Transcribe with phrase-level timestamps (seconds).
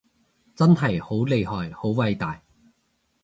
[0.55, 2.41] 真係好厲害好偉大